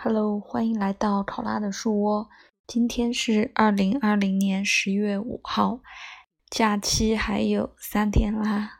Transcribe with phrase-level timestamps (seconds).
[0.00, 2.30] Hello，欢迎来到考拉的树窝。
[2.68, 5.80] 今天是二零二零年十月五号，
[6.48, 8.78] 假期还有三天啦。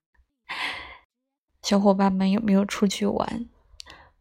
[1.61, 3.49] 小伙伴们有没有出去玩？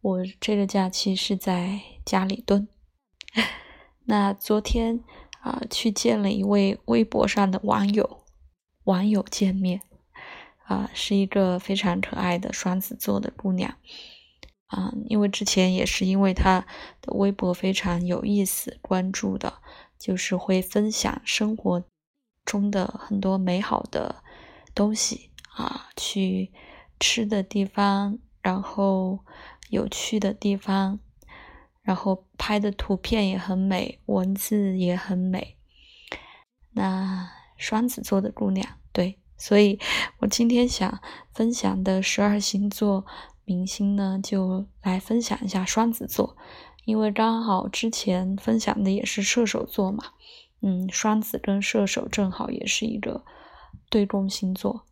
[0.02, 2.68] 我这个假期是在家里蹲。
[4.06, 5.04] 那昨天
[5.42, 8.24] 啊，去见了一位微博上的网友，
[8.86, 9.84] 网友见面
[10.64, 13.76] 啊，是一个非常可爱的双子座的姑娘。
[14.68, 16.66] 啊，因为之前也是因为他
[17.02, 19.62] 的微博非常有意思，关注的，
[19.98, 21.84] 就是会分享生活
[22.44, 24.24] 中的很多美好的
[24.76, 26.52] 东西啊，去
[27.00, 29.20] 吃的地方，然后
[29.70, 31.00] 有趣的地方，
[31.82, 35.56] 然后拍的图片也很美，文字也很美。
[36.72, 39.80] 那双子座的姑娘，对，所以
[40.20, 41.00] 我今天想
[41.34, 43.06] 分享的十二星座。
[43.48, 46.36] 明星呢，就来分享一下双子座，
[46.84, 50.04] 因为刚好之前分享的也是射手座嘛，
[50.62, 53.24] 嗯，双子跟射手正好也是一个
[53.90, 54.84] 对宫星座。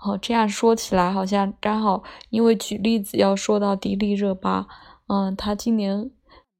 [0.00, 4.66] 哦，这样说起来好像刚好，因为举例子要说到迪丽热巴，
[5.06, 6.10] 嗯，她今年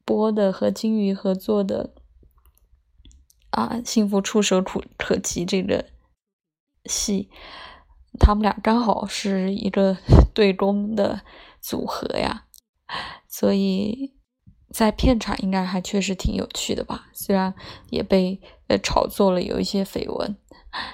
[0.05, 1.93] 播的和金鱼合作的
[3.51, 5.87] 啊《幸福触手可可及》这个
[6.85, 7.29] 戏。
[8.19, 9.97] 他们俩刚好是一个
[10.35, 11.23] 对攻的
[11.61, 12.45] 组合呀，
[13.29, 14.15] 所以
[14.73, 17.09] 在片场应该还确实挺有趣的吧。
[17.13, 17.55] 虽然
[17.91, 20.37] 也被呃炒作了有一些绯闻，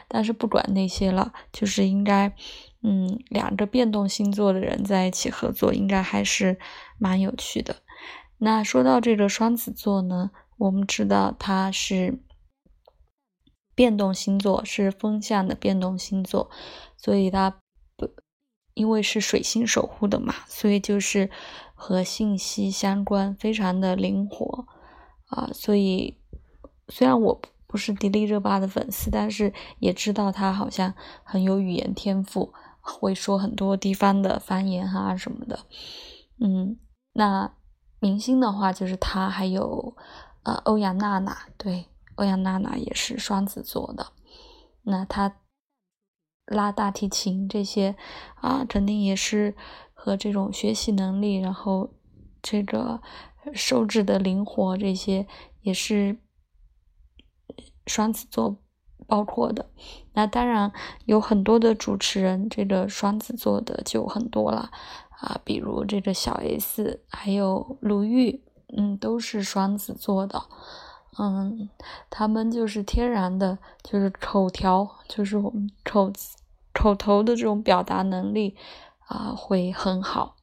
[0.08, 2.34] 但是不管那些了，就是应该，
[2.82, 6.58] 嗯，两个变动星座的人在一起合作，应该还是
[6.98, 7.76] 蛮有趣的。
[8.38, 12.20] 那说到这个双子座呢，我们知道他是。
[13.74, 16.50] 变动星座是风象的变动星座，
[16.96, 17.50] 所以它
[17.96, 18.08] 不
[18.74, 21.30] 因为是水星守护的嘛，所以就是
[21.74, 24.66] 和信息相关，非常的灵活
[25.26, 25.50] 啊。
[25.52, 26.18] 所以
[26.88, 30.94] 虽然我不是迪丽热巴的粉丝，但是也知道她好像
[31.24, 35.60] 很有语言天赋， 会说很多地方的方言啊什么的。
[36.38, 36.78] 嗯，
[37.12, 37.52] 那
[37.98, 39.96] 明星的话就是她，还有
[40.44, 41.86] 呃欧阳娜娜，对。
[42.16, 44.12] 欧阳娜娜也是双子座的，
[44.82, 45.36] 那她
[46.46, 47.96] 拉大提琴这些
[48.36, 49.56] 啊，肯定也是
[49.92, 51.94] 和这种学习能力，然后
[52.42, 53.00] 这个
[53.52, 55.26] 手指的灵活这些
[55.62, 56.18] 也是
[57.86, 58.58] 双子座
[59.06, 59.70] 包括的。
[60.12, 60.72] 那当然
[61.06, 64.70] 有很多的主持人，这个双子座的就很多了
[65.20, 68.44] 啊，比如这个小 S，还有鲁豫，
[68.76, 70.42] 嗯，都是双子座的。
[71.16, 71.68] 嗯，
[72.10, 76.12] 他们就是天然的，就是口条，就是我们口
[76.72, 78.56] 口头的这种表达能力
[79.06, 80.34] 啊，会很好。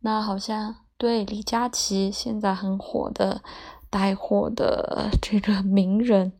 [0.00, 3.42] 那好像对李佳琦现在很火的
[3.90, 6.32] 带货的这个名人，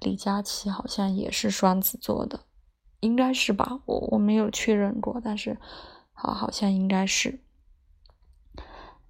[0.00, 2.40] 李佳琦好像也是双子座的，
[2.98, 3.78] 应该是吧？
[3.86, 5.56] 我我没有确认过，但是
[6.12, 7.38] 好好像应该是。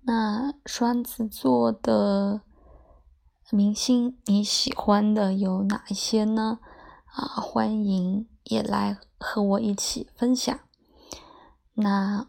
[0.03, 2.43] 那双子座的。
[3.55, 6.59] 明星你喜欢的有哪一些呢？
[7.05, 10.59] 啊，欢迎也来和我一起分享。
[11.75, 12.29] 那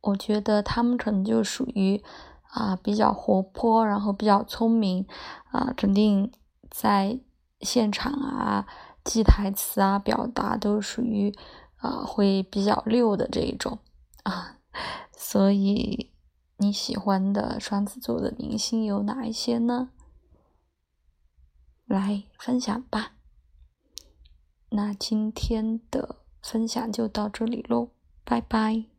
[0.00, 2.02] 我觉得他们可能就属于
[2.50, 5.06] 啊比较活泼，然后比较聪明
[5.52, 6.32] 啊，肯定
[6.68, 7.20] 在
[7.60, 8.66] 现场啊
[9.04, 11.32] 记台词啊表达都属于
[11.76, 13.78] 啊会比较溜的这一种
[14.24, 14.56] 啊。
[15.16, 16.10] 所以
[16.56, 19.90] 你喜欢的双子座的明星有哪一些呢？
[21.94, 23.12] 来分享吧，
[24.70, 27.90] 那今天的分享就到这里喽，
[28.24, 28.93] 拜拜。